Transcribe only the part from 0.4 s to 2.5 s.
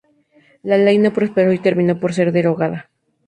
La ley no prosperó y terminó por ser